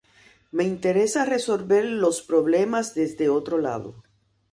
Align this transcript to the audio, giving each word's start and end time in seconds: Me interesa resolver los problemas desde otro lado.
Me 0.49 0.63
interesa 0.63 1.25
resolver 1.25 1.85
los 1.85 2.23
problemas 2.23 2.95
desde 2.95 3.29
otro 3.29 3.59
lado. 3.59 4.01